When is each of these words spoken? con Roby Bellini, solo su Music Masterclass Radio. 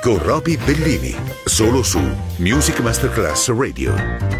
con 0.00 0.18
Roby 0.18 0.56
Bellini, 0.56 1.14
solo 1.44 1.82
su 1.82 2.00
Music 2.38 2.80
Masterclass 2.80 3.50
Radio. 3.50 4.39